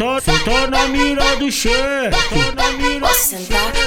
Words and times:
tô, 0.00 0.66
na 0.70 0.88
mira 0.88 1.36
do 1.36 1.52
chefe. 1.52 1.76
Tô 2.30 2.52
na 2.54 2.72
mira 2.72 3.06
do 3.06 3.14
chefe. 3.14 3.79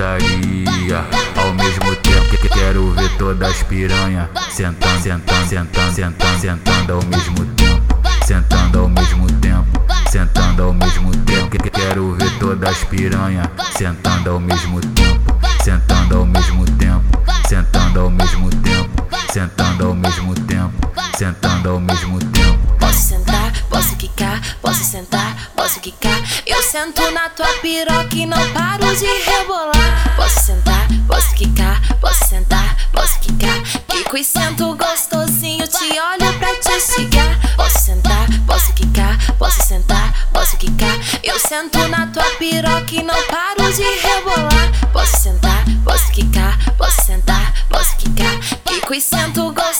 Putaria 0.00 1.04
Ao 1.36 1.52
mesmo 1.52 1.94
tempo 1.96 2.30
que 2.30 2.48
quero 2.48 2.90
ver 2.92 3.10
todas 3.18 3.50
as 3.50 3.62
piranha 3.64 4.30
Sentando, 4.50 5.02
sentando, 5.02 5.46
sentando, 5.46 5.94
sentando, 5.94 6.40
sentando 6.40 6.92
ao 6.94 7.04
mesmo 7.04 7.44
tempo 7.54 7.82
Sentando 8.24 8.80
ao 8.80 8.88
mesmo 8.88 9.26
tempo 9.40 9.66
Sentando 10.10 10.62
ao 10.62 10.72
mesmo 10.72 11.10
tempo 11.10 11.50
que 11.50 11.70
quero 11.70 12.14
ver 12.14 12.30
todas 12.38 12.70
as 12.70 12.84
piranha 12.84 13.50
Sentando 13.76 14.30
ao 14.30 14.40
mesmo 14.40 14.80
tempo 14.80 15.38
Sentando 15.62 16.16
ao 16.16 16.26
mesmo 16.26 16.64
tempo 16.64 17.04
Sentando 17.46 18.00
ao 18.00 18.10
mesmo 18.10 18.50
tempo 18.50 19.06
Sentando 19.32 19.86
ao 19.86 19.94
mesmo 19.94 20.34
tempo 20.34 20.90
Sentando 21.16 21.70
ao 21.70 21.80
mesmo 21.80 22.18
tempo. 22.18 22.58
Posso 22.78 22.98
sentar, 22.98 23.39
Eu 26.46 26.62
sento 26.62 27.10
na 27.10 27.28
tua 27.30 27.48
piroca 27.60 28.14
e 28.14 28.26
não 28.26 28.52
paro 28.52 28.94
de 28.96 29.06
rebolar. 29.06 30.16
Posso 30.16 30.40
sentar, 30.40 30.86
posso 31.06 31.34
quicar, 31.34 31.80
posso 32.00 32.24
sentar, 32.28 32.76
posso 32.92 33.18
quicar. 33.20 33.62
Quico 33.88 34.16
e 34.16 34.24
sento 34.24 34.74
gostosinho, 34.76 35.66
te 35.66 35.98
olho 35.98 36.38
pra 36.38 36.54
te 36.56 36.72
instigar. 36.72 37.38
Posso 37.56 37.78
sentar, 37.80 38.26
posso 38.46 38.72
quicar, 38.72 39.18
posso 39.38 39.62
sentar, 39.62 40.28
posso 40.32 40.56
quicar. 40.56 40.98
Eu 41.22 41.38
sento 41.38 41.78
na 41.88 42.06
tua 42.08 42.24
piroca 42.38 42.94
e 42.94 43.02
não 43.02 43.22
paro 43.26 43.72
de 43.72 43.82
rebolar. 43.82 44.90
Posso 44.92 45.16
sentar, 45.16 45.64
posso 45.84 46.10
quicar, 46.12 46.58
posso 46.76 47.02
sentar, 47.04 47.52
posso 47.68 47.96
quicar. 47.96 48.38
Quico 48.64 48.94
e 48.94 49.00
sento 49.00 49.52
gostosinho, 49.52 49.79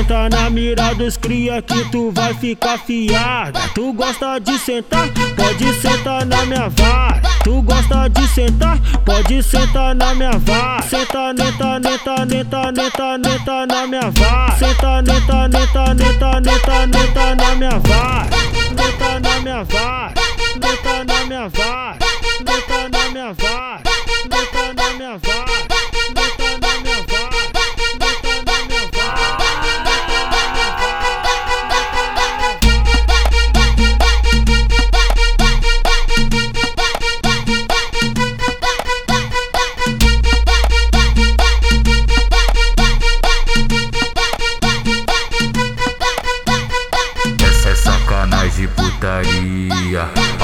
Senta, 0.00 0.30
na 0.30 0.48
mira 0.48 0.94
dos 0.94 1.18
cria 1.18 1.60
que 1.60 1.84
tu 1.90 2.10
vai 2.10 2.32
ficar 2.32 2.78
fiada. 2.78 3.60
Tu 3.74 3.92
gosta 3.92 4.38
de 4.38 4.58
sentar? 4.58 5.06
Pode 5.36 5.74
sentar 5.74 6.24
na 6.24 6.46
minha 6.46 6.70
vara. 6.70 7.20
Tu 7.44 7.60
gosta 7.60 8.08
de 8.08 8.26
sentar? 8.28 8.78
Pode 9.04 9.42
sentar 9.42 9.94
na 9.94 10.14
minha 10.14 10.38
vara. 10.38 10.80
Senta, 10.84 11.34
neta, 11.34 11.78
neta, 11.78 12.24
neta, 12.24 12.72
neta, 12.72 13.18
neta 13.18 13.66
na 13.66 13.86
minha 13.86 14.10
vara. 14.10 14.56
Senta, 14.56 15.02
neta, 15.02 15.48
neta, 15.48 15.94
neta, 15.94 16.40
neta, 16.40 16.86
neta 16.86 17.34
na 17.34 17.54
minha 17.56 17.78
vara. 17.80 18.26
Neta 18.70 19.20
na 19.20 19.40
minha 19.40 19.64
vara. 19.64 20.14
Neta 20.56 21.04
na 21.04 21.26
minha 21.26 21.48
vara. 21.50 21.99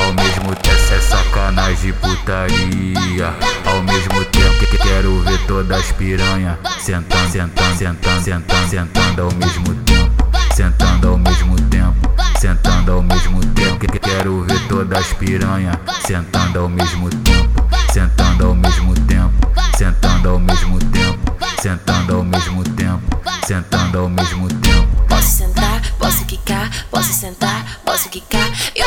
Ao 0.07 0.13
mesmo 0.13 0.55
tempo 0.55 0.95
é 0.95 1.01
sacanagem 1.01 1.93
putaria. 1.95 3.35
Ao 3.67 3.83
mesmo 3.83 4.25
tempo 4.27 4.59
que 4.61 4.79
quero 4.79 5.21
ver 5.23 5.39
todas 5.49 5.81
as 5.81 5.91
piranha. 5.91 6.57
Sentando, 6.79 7.29
sentando, 7.33 7.77
sentando, 7.77 8.23
sentando, 8.23 8.69
sentando 8.71 9.23
ao 9.23 9.35
mesmo 9.35 9.75
tempo. 9.85 10.29
Sentando 10.55 11.09
ao 11.09 11.19
mesmo 11.19 11.57
tempo. 11.63 12.09
Sentando 12.39 12.93
ao 12.93 13.03
mesmo 13.03 13.45
tempo 13.47 13.81
que 13.81 13.99
quero 13.99 14.45
ver 14.45 14.61
todas 14.69 14.97
as 14.97 15.13
piranha. 15.15 15.73
Sentando 16.07 16.61
ao 16.61 16.69
mesmo 16.69 17.11
tempo. 17.11 17.67
Sentando 17.93 18.47
ao 18.47 18.55
mesmo 18.55 18.95
tempo. 18.95 19.33
Sentando 19.77 20.29
ao 20.29 20.39
mesmo 20.39 20.79
tempo. 20.79 21.37
Sentando 21.61 22.15
ao 22.15 22.23
mesmo 22.23 22.63
tempo. 22.63 23.03
Sentando 23.45 23.99
ao 23.99 24.09
mesmo 24.09 24.47
tempo. 24.47 24.87
Posso 25.09 25.39
sentar, 25.39 25.81
posso 25.99 26.25
quicar, 26.27 26.71
posso 26.91 27.13
sentar, 27.13 27.65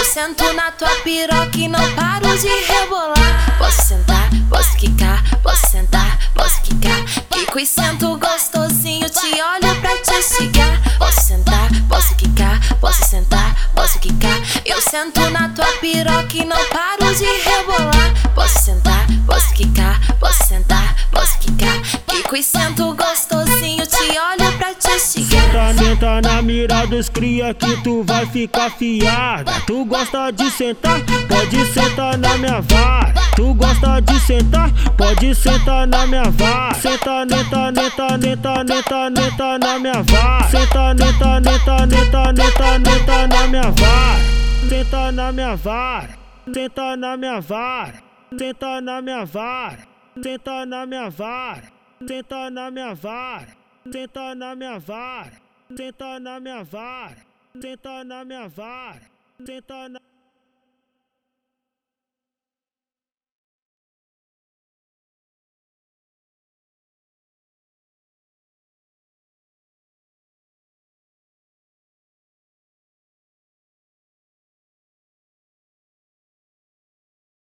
sento 0.09 0.51
na 0.53 0.71
tua 0.71 0.89
piroca 1.03 1.55
e 1.55 1.67
não 1.67 1.93
paro 1.93 2.35
de 2.39 2.47
rebolar. 2.47 3.57
Posso 3.59 3.89
sentar, 3.89 4.27
posso 4.49 4.75
quicar, 4.77 5.23
posso 5.43 5.69
sentar, 5.69 6.17
posso 6.33 6.61
quicar. 6.63 7.05
Quico 7.29 7.59
e 7.59 7.65
sento 7.65 8.17
gostosinho, 8.17 9.07
te 9.07 9.39
olho 9.39 9.75
pra 9.79 9.95
te 9.97 10.11
instigar. 10.15 10.97
Posso 10.97 11.21
sentar, 11.21 11.69
posso 11.87 12.15
quicar, 12.15 12.59
posso 12.81 13.07
sentar, 13.07 13.55
posso 13.75 13.99
quicar. 13.99 14.41
Eu 14.65 14.81
sento 14.81 15.29
na 15.29 15.49
tua 15.49 15.67
piroca 15.79 16.37
e 16.37 16.43
não 16.43 16.57
paro 16.69 17.13
de 17.13 17.25
rebolar. 17.25 18.33
Posso 18.33 18.59
sentar, 18.65 19.05
posso 19.27 19.53
quicar, 19.53 19.99
posso 20.19 20.43
sentar, 20.47 20.88
Senta, 25.99 26.21
na 26.21 26.41
mira 26.41 26.85
dos 26.87 27.09
cria 27.09 27.53
que 27.53 27.75
tu 27.83 28.03
vai 28.03 28.25
ficar 28.25 28.71
fiada. 28.71 29.51
Tu 29.67 29.83
gosta 29.83 30.31
de 30.31 30.49
sentar? 30.49 31.01
Pode 31.27 31.65
sentar 31.73 32.17
na 32.17 32.37
minha 32.37 32.61
vara. 32.61 33.13
Tu 33.35 33.53
gosta 33.53 33.99
de 33.99 34.17
sentar? 34.21 34.71
Pode 34.95 35.35
sentar 35.35 35.85
na 35.85 36.07
minha 36.07 36.23
vara. 36.23 36.73
Senta, 36.75 37.25
neta, 37.25 37.71
neta, 37.73 38.17
neta, 38.17 38.63
neta, 38.63 39.09
neta 39.09 39.57
na 39.59 39.77
minha 39.77 40.01
vara. 40.03 40.47
Senta, 40.47 40.93
neta, 40.93 41.39
neta, 41.41 41.85
neta, 41.85 42.31
neta, 42.31 42.79
neta 42.79 43.27
na 43.27 43.47
minha 43.47 43.71
vara. 43.71 44.19
Senta 44.69 45.11
na 45.11 45.31
minha 45.33 45.55
vara. 45.57 46.13
Senta 46.53 46.95
na 46.95 47.17
minha 47.17 47.41
vara. 47.41 47.93
Senta 48.39 48.79
na 48.79 49.01
minha 49.01 49.25
vara. 49.25 49.79
Senta 50.23 50.65
na 50.65 50.85
minha 50.85 51.09
vara. 51.09 51.63
Senta 52.07 52.49
na 52.49 52.71
minha 52.71 52.95
vara. 52.95 53.47
Senta 53.91 54.33
na 54.35 54.55
minha 54.55 54.79
vara. 54.79 55.48
Senta 55.77 56.19
na 56.19 56.39
minha 56.39 56.63
vara. 56.63 57.25
Senta 57.61 58.03
na 58.03 58.25
minha 58.25 58.47
vara. 58.47 59.07
Senta 59.45 59.87
na 59.87 59.99